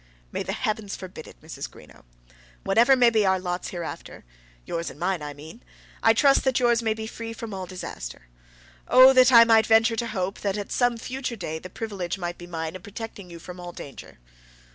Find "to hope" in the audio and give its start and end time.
9.97-10.39